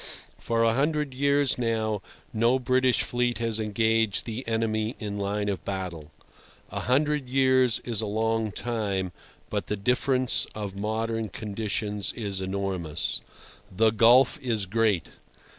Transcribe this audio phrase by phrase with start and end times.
[0.39, 2.01] For a hundred years now
[2.33, 6.09] no British fleet has engaged the enemy in line of battle.
[6.71, 9.11] A hundred years is a long time,
[9.51, 13.21] but the difference of modern conditions is enormous.
[13.71, 15.05] The gulf is great.